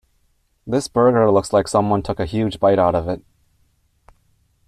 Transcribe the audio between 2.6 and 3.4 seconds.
out of it.